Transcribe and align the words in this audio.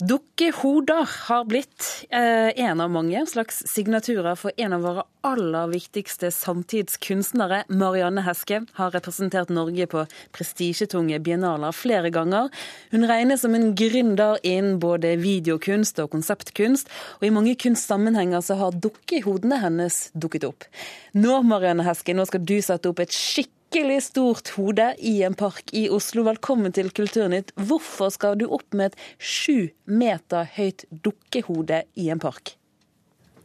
Dukkehoder 0.00 1.08
har 1.28 1.44
blitt 1.44 2.06
eh, 2.08 2.48
en 2.64 2.80
av 2.80 2.88
mange 2.90 3.20
slags 3.28 3.58
signaturer 3.68 4.38
for 4.38 4.56
en 4.56 4.72
av 4.72 4.86
våre 4.86 5.04
aller 5.28 5.68
viktigste 5.74 6.30
samtidskunstnere. 6.32 7.66
Marianne 7.68 8.24
Heske 8.24 8.62
har 8.78 8.94
representert 8.96 9.52
Norge 9.52 9.84
på 9.92 10.06
prestisjetunge 10.32 11.20
biennaler 11.20 11.76
flere 11.76 12.08
ganger. 12.14 12.48
Hun 12.94 13.04
regnes 13.10 13.44
som 13.44 13.54
en 13.58 13.74
gründer 13.76 14.40
innen 14.40 14.80
både 14.80 15.18
videokunst 15.20 16.00
og 16.00 16.14
konseptkunst, 16.16 16.88
og 17.20 17.28
i 17.28 17.34
mange 17.36 17.58
kunstsammenhenger 17.60 18.40
så 18.46 18.56
har 18.62 18.80
dukkehodene 18.80 19.60
hennes 19.60 20.06
dukket 20.16 20.48
opp. 20.48 20.64
Nå, 21.12 21.42
Marianne 21.44 21.84
Heske, 21.84 22.16
nå 22.16 22.24
skal 22.30 22.46
du 22.48 22.56
sette 22.64 22.88
opp 22.88 23.04
et 23.04 23.12
skikkelig 23.12 23.59
skikkelig 23.70 24.02
stort 24.02 24.48
hode 24.56 24.84
i 24.98 25.20
en 25.22 25.36
park 25.38 25.68
i 25.78 25.84
Oslo. 25.94 26.24
Velkommen 26.26 26.72
til 26.74 26.88
Kulturnytt. 26.90 27.52
Hvorfor 27.54 28.10
skal 28.10 28.34
du 28.34 28.48
opp 28.50 28.74
med 28.74 28.90
et 28.90 28.96
sju 29.22 29.70
meter 29.86 30.48
høyt 30.56 30.82
dukkehode 30.90 31.84
i 31.94 32.08
en 32.10 32.18
park? 32.18 32.56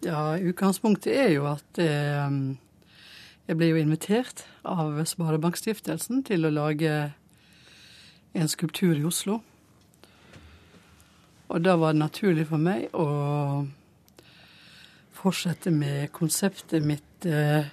Ja, 0.02 0.34
Utgangspunktet 0.42 1.14
er 1.14 1.30
jo 1.30 1.46
at 1.46 1.78
eh, 1.78 2.34
jeg 3.46 3.60
ble 3.60 3.70
jo 3.70 3.78
invitert 3.78 4.48
av 4.66 4.98
Sparebankstiftelsen 5.06 6.26
til 6.26 6.50
å 6.50 6.54
lage 6.58 6.98
en 8.34 8.50
skulptur 8.50 8.98
i 8.98 9.06
Oslo. 9.06 9.44
Og 11.54 11.62
da 11.62 11.78
var 11.78 11.94
det 11.94 12.02
naturlig 12.02 12.50
for 12.50 12.58
meg 12.58 12.90
å 12.98 13.68
fortsette 15.22 15.70
med 15.70 16.10
konseptet 16.18 16.82
mitt 16.82 17.30
eh, 17.30 17.70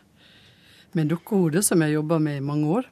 med 0.98 1.08
dukkehode, 1.12 1.62
som 1.62 1.82
jeg 1.82 1.96
jobba 1.96 2.18
med 2.22 2.40
i 2.40 2.44
mange 2.44 2.68
år. 2.80 2.88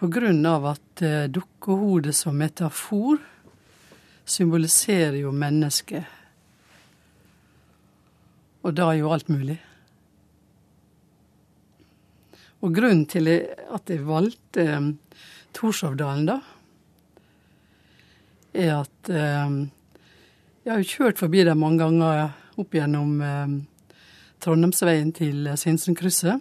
Av 0.00 0.64
at 0.70 1.02
dukkehode 1.28 1.50
dukkehodet 1.60 2.14
som 2.16 2.38
metafor 2.40 3.18
symboliserer 4.24 5.18
jo 5.20 5.32
mennesket. 5.32 6.04
Og 8.64 8.72
da 8.74 8.86
er 8.88 9.00
jo 9.00 9.10
alt 9.12 9.28
mulig. 9.28 9.58
Og 12.60 12.72
grunnen 12.74 13.04
til 13.08 13.28
at 13.28 13.92
jeg 13.92 14.06
valgte 14.06 14.64
um, 14.76 14.90
Torshovdalen, 15.52 16.26
da, 16.28 16.38
er 18.52 18.74
at 18.80 19.12
um, 19.12 19.70
jeg 20.64 20.72
har 20.72 20.80
jo 20.80 20.90
kjørt 20.90 21.20
forbi 21.20 21.44
der 21.44 21.56
mange 21.56 21.84
ganger 21.84 22.32
opp 22.60 22.72
gjennom 22.76 23.20
Trondheimsveien 24.40 25.10
til 25.16 25.48
Sinsenkrysset. 25.60 26.40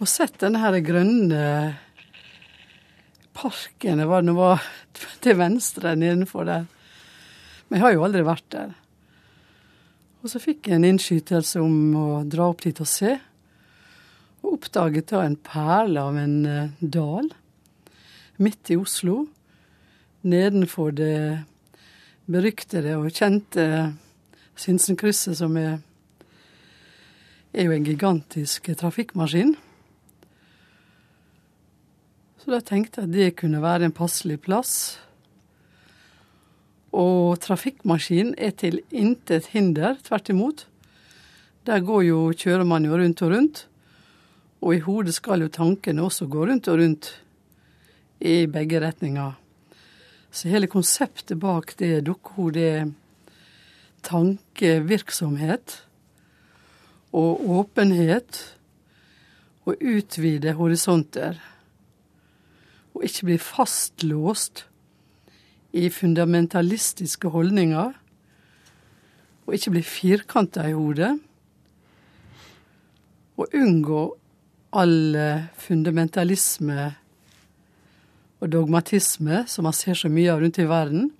Og 0.00 0.08
sett 0.10 0.38
denne 0.40 0.62
her 0.62 0.78
grønne 0.84 1.42
parken 3.34 4.00
det 4.00 4.06
var, 4.08 4.24
var 4.36 4.64
til 5.22 5.36
venstre 5.38 5.94
nedenfor 5.98 6.48
der. 6.48 6.64
Men 7.68 7.78
jeg 7.78 7.84
har 7.84 7.94
jo 7.94 8.04
aldri 8.06 8.24
vært 8.26 8.48
der. 8.54 8.74
Og 10.24 10.32
så 10.32 10.40
fikk 10.40 10.70
jeg 10.70 10.78
en 10.78 10.88
innskytelse 10.88 11.60
om 11.60 11.96
å 12.00 12.08
dra 12.24 12.48
opp 12.48 12.64
dit 12.64 12.78
og 12.80 12.88
se. 12.88 13.16
Og 14.44 14.54
oppdaget 14.56 15.10
da 15.12 15.24
en 15.24 15.36
perle 15.36 16.00
av 16.00 16.16
en 16.20 16.36
uh, 16.48 16.70
dal 16.80 17.28
midt 18.40 18.72
i 18.72 18.78
Oslo. 18.80 19.26
Nedenfor 20.24 20.94
det 20.96 21.18
beryktede 22.24 22.96
og 22.96 23.12
kjente 23.12 23.66
Sinsenkrysset, 24.56 25.36
som 25.38 25.56
er, 25.58 25.78
er 27.52 27.66
jo 27.66 27.74
en 27.74 27.86
gigantisk 27.86 28.70
trafikkmaskin. 28.78 29.56
Så 32.38 32.52
da 32.52 32.60
tenkte 32.60 33.00
jeg 33.00 33.08
at 33.08 33.14
det 33.14 33.36
kunne 33.40 33.62
være 33.64 33.88
en 33.88 33.96
passelig 33.96 34.38
plass. 34.44 35.00
Og 36.94 37.40
trafikkmaskinen 37.42 38.34
er 38.38 38.52
til 38.54 38.82
intet 38.92 39.50
hinder, 39.54 39.96
tvert 40.04 40.28
imot. 40.30 40.66
Der 41.66 41.80
går 41.80 42.02
jo, 42.06 42.18
kjører 42.36 42.66
man 42.68 42.84
jo 42.84 42.98
rundt 43.00 43.22
og 43.24 43.32
rundt. 43.32 43.62
Og 44.60 44.76
i 44.76 44.82
hodet 44.84 45.16
skal 45.16 45.42
jo 45.42 45.48
tankene 45.48 46.04
også 46.04 46.28
gå 46.30 46.44
rundt 46.46 46.68
og 46.68 46.78
rundt 46.78 47.10
i 48.20 48.44
begge 48.46 48.80
retninger. 48.80 49.32
Så 50.30 50.48
hele 50.52 50.68
konseptet 50.70 51.40
bak 51.40 51.74
det 51.78 52.04
dukkehodet 52.06 52.92
tankevirksomhet 54.04 55.80
og 57.14 57.42
åpenhet 57.58 58.40
og 59.64 59.80
utvide 59.80 60.54
horisonter. 60.58 61.38
Og 62.94 63.06
ikke 63.06 63.30
bli 63.30 63.38
fastlåst 63.42 64.66
i 65.74 65.88
fundamentalistiske 65.90 67.30
holdninger. 67.34 67.94
Og 69.46 69.54
ikke 69.54 69.74
bli 69.74 69.82
firkanta 69.82 70.68
i 70.68 70.76
hodet. 70.76 71.14
Og 73.36 73.48
unngå 73.54 74.02
all 74.74 75.16
fundamentalisme 75.58 76.92
og 78.40 78.50
dogmatisme 78.52 79.44
som 79.48 79.66
man 79.66 79.76
ser 79.76 79.96
så 79.98 80.10
mye 80.12 80.32
av 80.32 80.42
rundt 80.42 80.58
i 80.60 80.68
verden. 80.68 81.12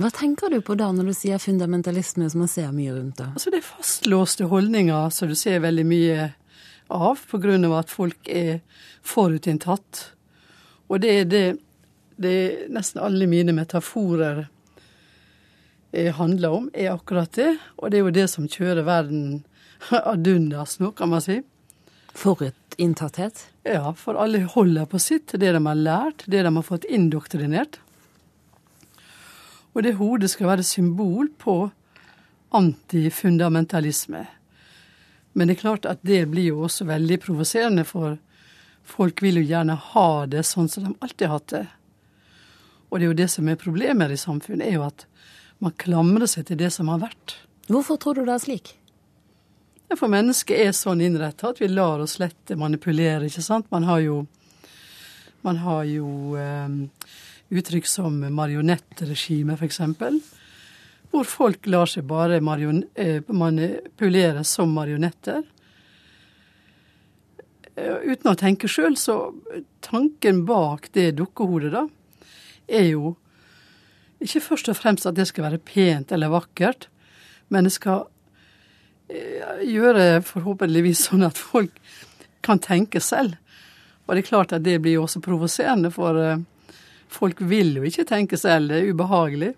Hva 0.00 0.08
tenker 0.08 0.48
du 0.48 0.62
på 0.64 0.74
da 0.80 0.88
når 0.94 1.10
du 1.10 1.14
sier 1.16 1.40
fundamentalisme 1.42 2.28
som 2.32 2.40
man 2.44 2.48
ser 2.48 2.70
mye 2.72 2.94
rundt 2.94 3.18
da? 3.20 3.28
Altså 3.34 3.52
Det 3.52 3.60
er 3.60 3.66
fastlåste 3.66 4.48
holdninger 4.48 5.10
som 5.12 5.28
du 5.28 5.36
ser 5.36 5.60
veldig 5.60 5.84
mye 5.84 6.30
av 6.92 7.20
pga. 7.28 7.78
at 7.78 7.90
folk 7.90 8.28
er 8.28 8.60
forutinntatt. 9.02 10.12
Og 10.88 11.00
det 11.00 11.12
er 11.20 11.24
det, 11.24 11.44
det 12.16 12.32
er 12.32 12.72
nesten 12.72 13.00
alle 13.04 13.26
mine 13.26 13.52
metaforer 13.52 14.46
eh, 15.92 16.12
handler 16.14 16.50
om, 16.50 16.70
er 16.72 16.92
akkurat 16.92 17.32
det. 17.32 17.58
Og 17.76 17.90
det 17.90 17.98
er 17.98 18.04
jo 18.04 18.16
det 18.16 18.28
som 18.30 18.48
kjører 18.48 18.84
verden 18.88 19.44
ad 19.90 20.26
undas 20.26 20.78
nå, 20.80 20.92
kan 20.92 21.12
man 21.12 21.20
si. 21.20 21.42
Forutinntatthet? 22.16 23.48
Ja, 23.64 23.92
for 23.92 24.16
alle 24.16 24.44
holder 24.44 24.88
på 24.88 24.98
sitt, 24.98 25.32
det 25.32 25.52
de 25.52 25.66
har 25.66 25.80
lært, 25.80 26.24
det 26.26 26.42
de 26.44 26.56
har 26.56 26.64
fått 26.64 26.84
indoktrinert. 26.84 27.80
Og 29.72 29.84
det 29.84 29.96
hodet 29.96 30.30
skal 30.30 30.50
være 30.50 30.66
symbol 30.66 31.30
på 31.40 31.70
antifundamentalisme. 32.52 34.26
Men 35.32 35.48
det 35.48 35.56
er 35.56 35.62
klart 35.62 35.88
at 35.88 36.02
det 36.04 36.26
blir 36.28 36.50
jo 36.50 36.66
også 36.66 36.84
veldig 36.90 37.18
provoserende, 37.22 37.84
for 37.88 38.18
folk 38.84 39.22
vil 39.24 39.40
jo 39.40 39.46
gjerne 39.48 39.78
ha 39.94 40.10
det 40.28 40.44
sånn 40.44 40.68
som 40.68 40.84
de 40.84 40.92
alltid 41.00 41.28
har 41.28 41.38
hatt 41.38 41.54
det. 41.54 41.64
Og 42.90 42.98
det 42.98 43.06
er 43.06 43.08
jo 43.08 43.20
det 43.22 43.30
som 43.32 43.48
er 43.48 43.56
problemet 43.60 44.12
i 44.12 44.20
samfunnet, 44.20 44.66
er 44.66 44.76
jo 44.76 44.84
at 44.84 45.06
man 45.64 45.72
klamrer 45.80 46.28
seg 46.28 46.50
til 46.50 46.60
det 46.60 46.68
som 46.74 46.90
har 46.92 47.00
vært. 47.00 47.38
Hvorfor 47.70 47.96
tror 47.96 48.18
du 48.18 48.26
det 48.26 48.34
er 48.34 48.44
slik? 48.44 48.74
For 49.96 50.08
mennesket 50.12 50.56
er 50.56 50.72
sånn 50.76 51.02
innretta 51.04 51.50
at 51.52 51.60
vi 51.60 51.68
lar 51.68 52.00
oss 52.00 52.18
lett 52.20 52.52
manipulere, 52.56 53.28
ikke 53.28 53.44
sant. 53.44 53.68
Man 53.72 53.84
har 53.88 54.00
jo, 54.04 54.22
man 55.44 55.60
har 55.64 55.84
jo 55.88 56.36
eh, 56.40 56.76
uttrykk 57.52 57.88
som 57.88 58.16
marionettregime, 58.32 59.56
f.eks., 59.58 59.80
hvor 61.12 61.28
folk 61.28 61.66
lar 61.68 61.90
seg 61.90 62.06
bare 62.08 62.38
eh, 62.40 63.18
manipulere 63.28 64.44
som 64.48 64.72
marionetter. 64.72 65.42
Eh, 67.76 67.98
uten 68.08 68.30
å 68.32 68.38
tenke 68.38 68.70
sjøl, 68.70 68.96
så 68.96 69.34
tanken 69.84 70.46
bak 70.48 70.88
det 70.96 71.10
dukkehodet, 71.18 71.74
da, 71.74 71.84
er 72.68 72.88
jo 72.94 73.12
ikke 74.22 74.40
først 74.40 74.70
og 74.72 74.78
fremst 74.78 75.08
at 75.08 75.18
det 75.18 75.26
skal 75.28 75.50
være 75.50 75.60
pent 75.60 76.14
eller 76.14 76.32
vakkert, 76.32 76.88
men 77.52 77.68
det 77.68 77.74
skal 77.76 78.06
eh, 79.12 79.66
gjøre 79.68 80.22
forhåpentligvis 80.24 81.08
sånn 81.10 81.26
at 81.28 81.36
folk 81.36 81.76
kan 82.42 82.62
tenke 82.62 83.02
selv. 83.04 83.36
Og 84.06 84.16
det 84.16 84.24
er 84.24 84.30
klart 84.30 84.56
at 84.56 84.64
det 84.64 84.78
blir 84.82 84.96
jo 84.96 85.04
også 85.04 85.20
provoserende 85.22 85.92
for 85.92 86.16
Folk 87.12 87.42
vil 87.44 87.76
jo 87.76 87.84
ikke 87.86 88.06
tenke 88.08 88.38
selv, 88.40 88.70
det 88.72 88.80
er 88.80 88.94
ubehagelig. 88.94 89.52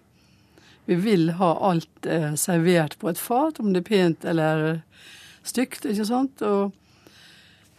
Vi 0.84 0.96
vil 1.00 1.30
ha 1.38 1.52
alt 1.70 2.06
eh, 2.06 2.34
servert 2.36 2.98
på 3.00 3.08
et 3.12 3.20
fat, 3.20 3.60
om 3.60 3.72
det 3.72 3.84
er 3.84 3.88
pent 3.88 4.26
eller 4.28 4.64
stygt, 5.46 5.86
ikke 5.88 6.08
sant. 6.08 6.42
Og 6.42 6.74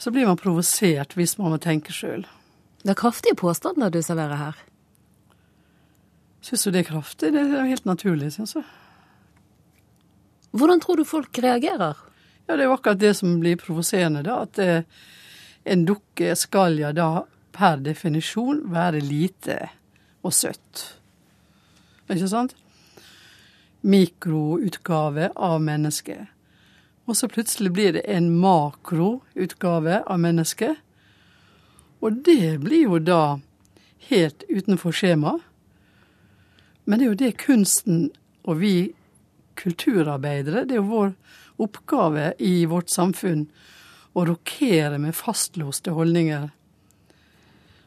så 0.02 0.14
blir 0.14 0.30
man 0.30 0.40
provosert 0.40 1.14
hvis 1.18 1.38
man 1.38 1.54
må 1.54 1.60
tenke 1.62 1.94
sjøl. 1.94 2.26
Det 2.86 2.94
er 2.94 3.00
kraftige 3.00 3.38
påstander 3.38 3.94
du 3.94 4.02
serverer 4.06 4.40
her. 4.40 4.58
Syns 6.46 6.66
du 6.66 6.72
det 6.72 6.84
er 6.84 6.90
kraftig? 6.92 7.32
Det 7.34 7.42
er 7.42 7.70
helt 7.70 7.88
naturlig, 7.90 8.32
syns 8.36 8.56
jeg. 8.58 8.66
Hvordan 10.56 10.82
tror 10.82 11.02
du 11.02 11.08
folk 11.08 11.38
reagerer? 11.42 11.98
Ja, 12.46 12.56
Det 12.56 12.62
er 12.62 12.70
jo 12.70 12.76
akkurat 12.78 13.00
det 13.02 13.16
som 13.18 13.40
blir 13.42 13.58
provoserende, 13.58 14.22
da. 14.24 14.44
At 14.46 14.60
eh, 14.62 14.86
en 15.66 15.86
dukke 15.86 16.36
skal 16.38 16.78
ja 16.80 16.94
da 16.94 17.26
per 17.56 17.82
definisjon 17.84 18.66
være 18.74 19.02
lite 19.04 19.58
og 20.26 20.34
søtt. 20.34 20.86
Ikke 22.10 22.30
sant? 22.30 22.56
Mikroutgave 23.86 25.32
av 25.36 25.62
mennesket. 25.62 26.28
Og 27.06 27.18
så 27.18 27.30
plutselig 27.30 27.72
blir 27.74 27.94
det 27.98 28.06
en 28.10 28.32
makroutgave 28.42 30.02
av 30.02 30.20
mennesket. 30.20 30.82
Og 32.02 32.22
det 32.26 32.60
blir 32.66 32.90
jo 32.90 33.00
da 33.00 33.38
helt 34.10 34.44
utenfor 34.50 34.94
skjema. 34.94 35.38
Men 36.86 37.00
det 37.00 37.06
er 37.06 37.12
jo 37.12 37.22
det 37.22 37.34
kunsten 37.42 38.10
og 38.46 38.60
vi 38.62 38.76
kulturarbeidere, 39.56 40.66
det 40.66 40.76
er 40.76 40.82
jo 40.82 40.90
vår 40.90 41.14
oppgave 41.64 42.34
i 42.44 42.66
vårt 42.70 42.92
samfunn 42.92 43.46
å 44.16 44.26
rokere 44.28 45.00
med 45.02 45.16
fastlåste 45.16 45.94
holdninger. 45.96 46.50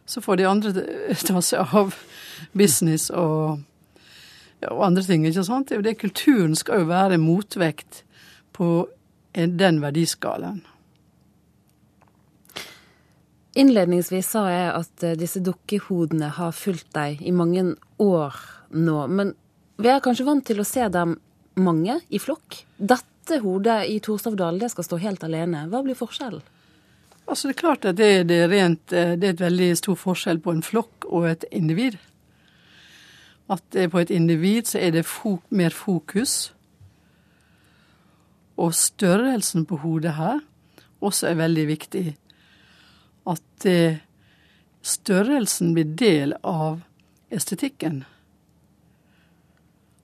Så 0.09 0.23
får 0.25 0.41
de 0.41 0.49
andre 0.49 0.73
ta 1.29 1.43
seg 1.45 1.77
av 1.77 1.97
business 2.57 3.11
og, 3.11 3.61
ja, 4.63 4.73
og 4.73 4.87
andre 4.87 5.05
ting, 5.05 5.27
ikke 5.29 5.45
sant. 5.47 5.75
Det 5.85 5.99
kulturen 6.01 6.57
skal 6.57 6.83
jo 6.83 6.91
være 6.91 7.21
motvekt 7.21 8.03
på 8.57 8.89
den 9.35 9.83
verdiskalaen. 9.85 10.65
Innledningsvis 13.59 14.29
sa 14.37 14.45
jeg 14.53 14.67
at 14.71 15.05
eh, 15.07 15.17
disse 15.19 15.41
dukkehodene 15.43 16.31
har 16.37 16.55
fulgt 16.55 16.93
deg 16.95 17.23
i 17.27 17.33
mange 17.35 17.65
år 17.99 18.37
nå. 18.71 18.99
Men 19.11 19.33
vi 19.83 19.91
er 19.91 20.03
kanskje 20.05 20.27
vant 20.29 20.47
til 20.47 20.63
å 20.63 20.67
se 20.67 20.85
dem 20.95 21.17
mange 21.59 21.99
i 22.15 22.21
flokk. 22.23 22.61
Dette 22.79 23.41
hodet 23.43 23.81
i 23.91 23.99
Torstavdal, 24.05 24.61
det 24.63 24.71
skal 24.73 24.87
stå 24.87 25.01
helt 25.03 25.27
alene. 25.27 25.67
Hva 25.73 25.83
blir 25.83 25.99
forskjellen? 25.99 26.45
Altså 27.29 27.49
Det 27.49 27.55
er 27.55 27.61
klart 27.61 27.85
at 27.85 27.97
det, 27.97 28.29
det, 28.29 28.37
er 28.43 28.49
rent, 28.49 28.93
eh, 28.93 29.15
det 29.21 29.25
er 29.25 29.35
et 29.37 29.41
veldig 29.41 29.73
stor 29.77 29.99
forskjell 30.01 30.41
på 30.41 30.55
en 30.55 30.63
flokk 30.65 31.05
og 31.09 31.29
et 31.31 31.45
individ. 31.53 31.99
At 33.49 33.77
på 33.91 33.99
et 33.99 34.11
individ 34.11 34.69
så 34.69 34.79
er 34.79 34.91
det 34.97 35.07
fo 35.09 35.39
mer 35.49 35.73
fokus. 35.73 36.55
Og 38.57 38.75
størrelsen 38.75 39.65
på 39.69 39.77
hodet 39.85 40.17
her 40.17 40.41
også 41.01 41.29
er 41.31 41.39
veldig 41.39 41.67
viktig 41.69 42.07
at 43.29 43.67
eh, 43.67 44.01
størrelsen 44.83 45.75
blir 45.77 45.85
del 45.99 46.35
av 46.43 46.81
estetikken. 47.35 48.05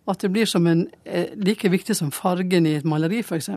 At 0.05 0.21
det 0.21 0.31
blir 0.33 0.57
en, 0.57 0.89
eh, 1.05 1.33
like 1.37 1.69
viktig 1.69 1.97
som 1.97 2.11
fargen 2.11 2.67
i 2.67 2.75
et 2.75 2.85
maleri, 2.85 3.23
f.eks. 3.23 3.49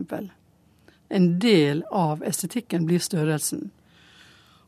En 1.08 1.38
del 1.40 1.82
av 1.90 2.22
estetikken 2.26 2.86
blir 2.88 3.00
størrelsen. 3.00 3.70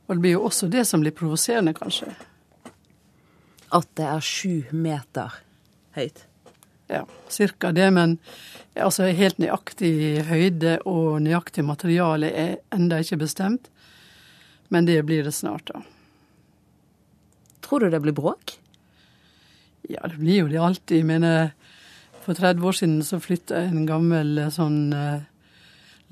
Og 0.07 0.17
det 0.17 0.25
blir 0.25 0.37
jo 0.39 0.47
også 0.49 0.71
det 0.73 0.87
som 0.89 1.05
blir 1.05 1.15
provoserende, 1.15 1.75
kanskje. 1.77 2.09
At 3.71 3.87
det 3.95 4.09
er 4.11 4.25
sju 4.25 4.73
meter 4.75 5.37
høyt? 5.95 6.25
Ja, 6.91 7.05
cirka 7.31 7.71
det. 7.73 7.87
Men 7.95 8.17
altså, 8.75 9.07
helt 9.15 9.39
nøyaktig 9.39 10.25
høyde 10.27 10.81
og 10.89 11.21
nøyaktig 11.23 11.63
materiale 11.67 12.33
er 12.35 12.57
enda 12.75 12.99
ikke 12.99 13.21
bestemt. 13.21 13.71
Men 14.71 14.89
det 14.89 14.99
blir 15.07 15.23
det 15.27 15.35
snart, 15.37 15.71
da. 15.71 15.85
Tror 17.63 17.85
du 17.85 17.93
det 17.93 18.03
blir 18.03 18.17
bråk? 18.17 18.57
Ja, 19.87 20.03
det 20.09 20.19
blir 20.19 20.43
jo 20.43 20.51
det 20.51 20.59
alltid. 20.59 20.97
Jeg 20.97 21.07
mener, 21.07 21.53
for 22.25 22.35
30 22.35 22.67
år 22.67 22.79
siden 22.79 23.03
så 23.07 23.23
flytta 23.23 23.63
en 23.69 23.87
gammel 23.87 24.39
eh, 24.39 24.51
sånn 24.55 24.91
uh, 24.95 25.23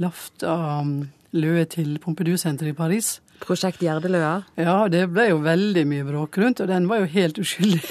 lafta 0.03 0.55
um, 0.81 0.93
løe 1.37 1.65
til 1.71 1.97
Pompidou-senteret 2.03 2.75
i 2.75 2.77
Paris. 2.79 3.17
Prosjekt 3.43 3.83
Gjerdeløa? 3.85 4.35
Ja, 4.59 4.77
det 4.91 5.05
ble 5.15 5.29
jo 5.31 5.41
veldig 5.45 5.85
mye 5.87 6.07
bråk 6.07 6.39
rundt, 6.43 6.63
og 6.65 6.71
den 6.71 6.89
var 6.91 7.05
jo 7.05 7.11
helt 7.13 7.39
uskyldig. 7.39 7.83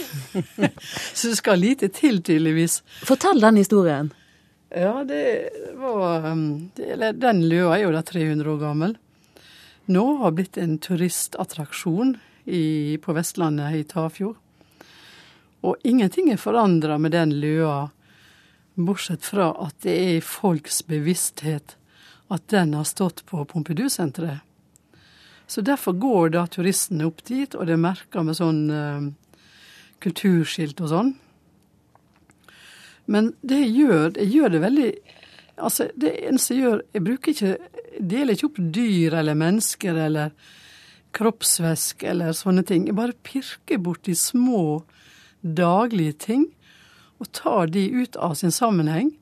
så 1.18 1.32
det 1.32 1.40
skal 1.40 1.64
lite 1.64 1.92
til, 1.94 2.22
tydeligvis. 2.22 2.82
Fortell 3.08 3.44
den 3.44 3.60
historien. 3.62 4.12
Ja, 4.68 5.04
det 5.08 5.24
var 5.80 6.32
um, 6.34 6.72
det, 6.76 7.14
Den 7.22 7.46
løa 7.48 7.78
er 7.78 7.86
jo 7.86 7.94
da 7.96 8.04
300 8.04 8.52
år 8.52 8.64
gammel 8.66 8.98
nå 9.88 10.04
har 10.20 10.34
blitt 10.36 10.58
en 10.58 10.78
turistattraksjon 10.84 12.18
i, 12.46 12.98
på 13.00 13.14
Vestlandet, 13.16 13.76
i 13.76 13.84
Tafjord. 13.88 14.36
Og 15.64 15.88
ingenting 15.88 16.28
er 16.32 16.42
forandra 16.42 16.98
med 17.00 17.16
den 17.16 17.32
løa, 17.40 17.88
bortsett 18.76 19.24
fra 19.26 19.50
at 19.64 19.80
det 19.86 19.96
er 19.96 20.12
i 20.18 20.24
folks 20.24 20.84
bevissthet 20.86 21.78
at 22.34 22.48
den 22.52 22.74
har 22.76 22.88
stått 22.88 23.24
på 23.26 23.46
Pompidou-senteret. 23.46 24.44
Så 25.48 25.62
derfor 25.64 25.96
går 25.96 26.34
da 26.36 26.44
turistene 26.52 27.08
opp 27.08 27.24
dit, 27.28 27.56
og 27.56 27.68
det 27.68 27.78
er 27.78 27.80
merka 27.80 28.24
med 28.26 28.36
sånn 28.36 28.66
uh, 28.68 29.06
kulturskilt 30.04 30.82
og 30.84 30.92
sånn. 30.92 31.14
Men 33.08 33.32
det 33.40 33.62
gjør, 33.64 34.12
det 34.20 34.28
gjør 34.28 34.56
det 34.56 34.66
veldig 34.66 34.90
Altså, 35.58 35.88
det 35.98 36.12
eneste 36.28 36.54
jeg 36.54 36.68
gjør 36.68 36.82
Jeg 36.94 37.02
bruker 37.02 37.34
ikke 37.34 37.54
deler 37.98 38.36
ikke 38.36 38.46
opp 38.52 38.60
dyr 38.76 39.16
eller 39.18 39.38
mennesker 39.40 39.98
eller 39.98 40.36
kroppsvæske 41.18 42.06
eller 42.12 42.36
sånne 42.38 42.62
ting. 42.68 42.84
Jeg 42.86 42.94
bare 43.00 43.16
pirker 43.26 43.80
borti 43.82 44.14
små 44.14 44.84
daglige 45.42 46.14
ting 46.28 46.44
og 47.18 47.32
tar 47.34 47.72
de 47.74 47.88
ut 47.90 48.20
av 48.22 48.36
sin 48.38 48.54
sammenheng. 48.54 49.16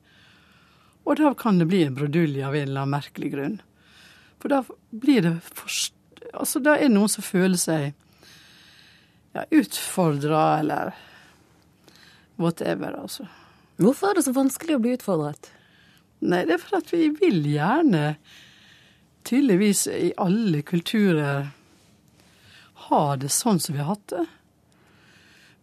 Og 1.06 1.20
da 1.20 1.32
kan 1.38 1.60
det 1.60 1.68
bli 1.70 1.84
en 1.86 1.94
brudulje 1.94 2.46
av 2.46 2.56
en 2.56 2.68
eller 2.68 2.82
annen 2.82 2.96
merkelig 2.96 3.30
grunn. 3.34 3.60
For 4.42 4.52
da 4.52 4.62
blir 4.90 5.22
det 5.22 5.36
forst... 5.46 5.94
Altså, 6.34 6.60
da 6.60 6.74
er 6.76 6.88
det 6.88 6.96
noen 6.96 7.12
som 7.12 7.24
føler 7.24 7.60
seg 7.60 7.92
ja, 9.36 9.44
utfordra 9.54 10.58
eller 10.60 10.96
whatever, 12.36 12.98
altså. 12.98 13.28
Hvorfor 13.80 14.10
er 14.10 14.18
det 14.18 14.26
så 14.26 14.34
vanskelig 14.36 14.76
å 14.76 14.82
bli 14.82 14.96
utfordret? 14.96 15.50
Nei, 16.24 16.42
det 16.48 16.56
er 16.56 16.62
for 16.62 16.80
at 16.80 16.90
vi 16.92 17.10
vil 17.20 17.44
gjerne 17.48 18.16
tydeligvis 19.26 19.86
i 19.92 20.10
alle 20.22 20.62
kulturer 20.66 21.50
ha 22.86 23.02
det 23.20 23.30
sånn 23.34 23.60
som 23.60 23.76
vi 23.76 23.82
har 23.82 23.94
hatt 23.94 24.08
det. 24.12 24.24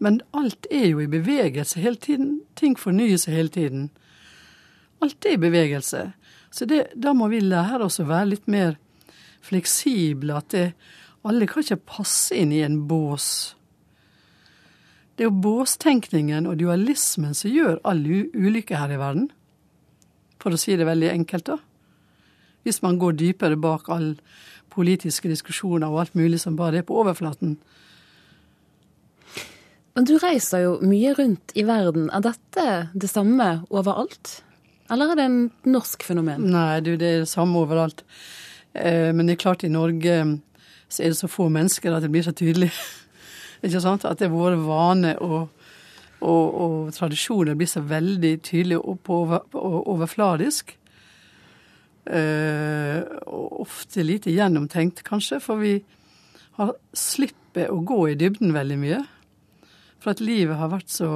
Men 0.04 0.22
alt 0.36 0.68
er 0.72 0.90
jo 0.92 1.02
i 1.02 1.10
bevegelse 1.10 1.80
hele 1.80 2.00
tiden. 2.02 2.42
Ting 2.60 2.76
fornyer 2.80 3.20
seg 3.22 3.38
hele 3.38 3.54
tiden. 3.54 3.90
Alt 5.04 5.28
er 5.28 5.36
i 5.36 5.42
bevegelse. 5.42 6.06
Så 6.54 6.68
det, 6.70 6.86
da 6.96 7.14
må 7.18 7.28
vi 7.32 7.42
lære 7.44 7.88
oss 7.88 8.00
å 8.00 8.08
være 8.08 8.32
litt 8.32 8.48
mer 8.52 8.78
fleksible. 9.44 10.38
At 10.40 10.54
det, 10.56 10.66
alle 11.28 11.50
kan 11.50 11.66
ikke 11.66 11.82
passe 11.98 12.38
inn 12.38 12.54
i 12.56 12.64
en 12.64 12.84
bås. 12.88 13.28
Det 15.14 15.26
er 15.26 15.30
jo 15.30 15.44
båstenkningen 15.44 16.48
og 16.50 16.58
dualismen 16.62 17.36
som 17.38 17.54
gjør 17.54 17.82
all 17.86 18.02
ulykke 18.08 18.80
her 18.80 18.96
i 18.96 19.02
verden. 19.02 19.30
For 20.42 20.56
å 20.56 20.60
si 20.60 20.76
det 20.80 20.88
veldig 20.90 21.12
enkelt, 21.12 21.52
da 21.52 21.60
hvis 22.64 22.82
man 22.84 23.00
går 23.00 23.18
dypere 23.20 23.60
bak 23.60 23.90
all 23.92 24.14
politiske 24.74 25.30
diskusjoner 25.30 25.92
og 25.92 26.04
alt 26.04 26.16
mulig 26.18 26.40
som 26.42 26.58
bare 26.58 26.82
er 26.82 26.88
på 26.88 26.96
overflaten. 27.04 27.58
Men 29.94 30.08
du 30.10 30.16
reiser 30.18 30.64
jo 30.64 30.78
mye 30.82 31.14
rundt 31.14 31.54
i 31.54 31.66
verden. 31.68 32.10
Er 32.10 32.24
dette 32.26 32.68
det 32.98 33.12
samme 33.12 33.68
overalt? 33.70 34.40
Eller 34.94 35.12
er 35.12 35.18
det 35.18 35.26
en 35.26 35.40
norsk 35.74 36.06
fenomen? 36.06 36.46
Nei, 36.54 36.82
du, 36.86 36.94
det 37.00 37.10
er 37.10 37.24
det 37.24 37.32
samme 37.32 37.64
overalt. 37.64 38.04
Eh, 38.74 39.10
men 39.14 39.26
det 39.26 39.38
er 39.38 39.46
klart, 39.46 39.66
i 39.66 39.72
Norge 39.74 40.20
så 40.94 41.02
er 41.02 41.14
det 41.14 41.18
så 41.18 41.30
få 41.32 41.48
mennesker 41.50 41.96
at 41.96 42.06
det 42.06 42.12
blir 42.14 42.26
så 42.26 42.36
tydelig. 42.38 42.70
Ikke 43.66 43.82
sant? 43.82 44.06
At 44.06 44.22
det 44.22 44.30
er 44.30 44.36
våre 44.36 44.60
vaner 44.62 45.18
og, 45.24 45.50
og, 46.22 46.46
og, 46.54 46.78
tradisjoner 46.94 47.58
blir 47.58 47.70
så 47.70 47.82
veldig 47.88 48.36
tydelige 48.46 48.84
og, 48.84 49.02
over, 49.10 49.42
overfladisk. 49.56 50.78
Uh, 52.04 53.00
og 53.32 53.62
ofte 53.64 54.04
lite 54.04 54.34
gjennomtenkt, 54.34 55.06
kanskje, 55.08 55.38
for 55.40 55.62
vi 55.62 55.78
har 56.58 56.74
slipper 56.92 57.72
å 57.72 57.80
gå 57.88 58.00
i 58.12 58.18
dybden 58.20 58.52
veldig 58.54 58.80
mye. 58.82 59.00
For 60.04 60.12
at 60.12 60.24
livet 60.24 60.60
har 60.60 60.74
vært 60.74 60.92
så 60.92 61.10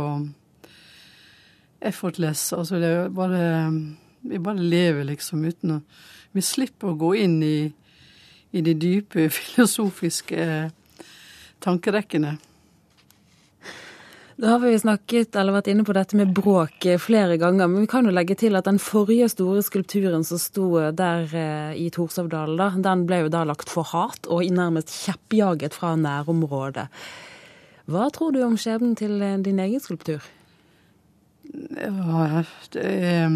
effortless. 1.80 2.52
Altså 2.54 2.82
det 2.82 2.92
er 2.92 3.10
bare 3.14 3.72
Vi 4.28 4.40
bare 4.40 4.60
lever 4.60 5.06
liksom 5.08 5.46
uten 5.46 5.78
å 5.78 5.82
Vi 6.34 6.42
slipper 6.42 6.92
å 6.92 6.98
gå 7.00 7.14
inn 7.16 7.42
i, 7.44 7.72
i 8.52 8.62
de 8.62 8.74
dype 8.74 9.30
filosofiske 9.40 10.72
tankerekkene. 11.64 12.38
Da 14.38 14.52
har 14.52 14.60
vi 14.62 14.76
snakket, 14.78 15.34
eller 15.34 15.56
vært 15.56 15.72
inne 15.72 15.82
på 15.82 15.96
dette 15.98 16.14
med 16.20 16.30
bråk 16.38 16.86
eh, 16.86 17.00
flere 17.02 17.40
ganger, 17.42 17.72
men 17.72 17.88
vi 17.88 17.90
kan 17.90 18.06
jo 18.06 18.14
legge 18.14 18.36
til 18.38 18.54
at 18.60 18.68
den 18.68 18.78
forrige 18.78 19.32
store 19.34 19.64
skulpturen 19.66 20.22
som 20.28 20.38
sto 20.38 20.68
eh, 20.78 20.92
der 20.94 21.26
i 21.74 21.88
i 21.88 21.90
Torshovdalen, 21.90 22.84
den 22.86 23.08
ble 23.10 23.24
jo 23.24 23.34
da 23.34 23.42
lagt 23.50 23.74
for 23.74 23.90
hat 23.96 24.30
og 24.30 24.46
nærmest 24.46 24.94
kjeppjaget 24.94 25.74
fra 25.74 25.96
nærområdet. 25.98 26.86
Hva 27.90 28.12
tror 28.14 28.36
du 28.36 28.44
om 28.46 28.60
skjebnen 28.62 28.94
til 29.00 29.18
din 29.42 29.64
egen 29.64 29.82
skulptur? 29.82 30.22
Ja, 31.78 32.44
er 32.76 33.28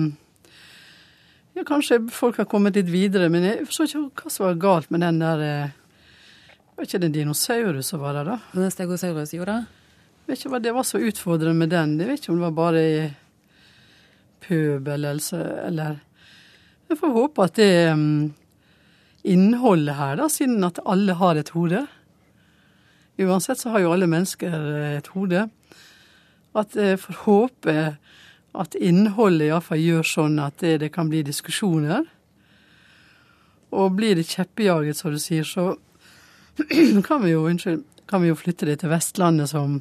ja, 1.56 1.63
Kanskje 1.68 2.00
folk 2.12 2.39
har 2.39 2.48
kommet 2.50 2.75
litt 2.80 2.89
videre, 2.91 3.30
men 3.32 3.44
jeg 3.48 3.68
forstår 3.68 3.89
ikke 3.89 4.24
hva 4.25 4.32
som 4.34 4.46
var 4.48 4.63
galt 4.63 4.91
med 4.91 5.03
den 5.03 5.20
der 5.22 5.44
Var 6.75 6.88
ikke 6.88 7.01
det 7.03 7.12
dinosaurus 7.15 7.91
som 7.91 8.01
var 8.01 8.18
der, 8.18 8.34
da? 8.34 8.70
Stegosaurus, 8.72 9.36
jo 9.36 9.46
da? 9.48 9.62
vet 10.32 10.39
ikke 10.39 10.53
hva 10.53 10.62
det 10.63 10.75
var 10.75 10.88
så 10.88 11.01
utfordrende 11.01 11.60
med 11.60 11.74
den. 11.74 11.98
Jeg 12.00 12.10
vet 12.10 12.22
ikke 12.22 12.32
om 12.32 12.39
det 12.39 12.48
var 12.48 12.58
bare 12.58 12.84
pøbel 14.41 15.06
eller 15.06 16.00
Jeg 16.89 17.00
får 17.00 17.15
håpe 17.15 17.44
at 17.48 17.56
det 17.60 17.74
um, 17.94 18.34
innholdet 19.24 19.96
her, 19.96 20.15
da, 20.20 20.27
siden 20.32 20.63
at 20.68 20.80
alle 20.86 21.15
har 21.20 21.39
et 21.39 21.51
hode 21.56 21.88
Uansett 23.22 23.60
så 23.60 23.70
har 23.70 23.84
jo 23.84 23.91
alle 23.94 24.08
mennesker 24.10 24.53
et 24.98 25.08
hode. 25.13 25.44
At 26.58 26.75
jeg 26.75 27.00
får 27.00 27.20
håpe 27.25 27.75
at 28.51 28.75
innholdet 28.75 29.48
iallfall 29.48 29.79
gjør 29.79 30.08
sånn 30.08 30.39
at 30.43 30.60
det, 30.63 30.77
det, 30.84 30.89
kan 30.91 31.10
bli 31.12 31.24
diskusjoner. 31.24 32.03
Og 33.72 33.96
blir 33.96 34.17
det 34.20 34.27
kjeppejaget, 34.27 35.00
som 35.00 35.15
du 35.15 35.20
sier, 35.22 35.48
så 35.48 35.77
kan 37.08 37.24
vi 37.24 37.31
jo, 37.31 37.46
unnskyld, 37.48 37.86
kan 38.12 38.24
vi 38.24 38.31
jo 38.31 38.36
flytte 38.36 38.67
det 38.67 38.81
til 38.81 38.91
Vestlandet 38.91 39.53
som, 39.53 39.79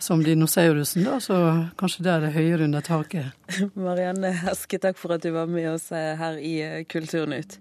som 0.00 0.24
dinosaurusen, 0.24 1.04
da, 1.04 1.18
så 1.20 1.36
kanskje 1.76 2.06
der 2.08 2.24
er 2.24 2.36
høyere 2.38 2.64
under 2.64 2.84
taket. 2.84 3.36
Marianne 3.76 4.32
Heske, 4.46 4.80
takk 4.80 4.96
for 5.00 5.18
at 5.18 5.26
du 5.26 5.34
var 5.36 5.50
med 5.50 5.74
oss 5.74 5.90
her 5.92 6.40
i 6.40 6.56
Kulturnytt. 6.88 7.58